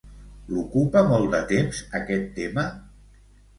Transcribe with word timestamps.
L'ocupa 0.53 1.03
molt 1.11 1.29
de 1.37 1.43
temps 1.53 1.83
aquest 2.01 2.27
tema? 2.41 2.67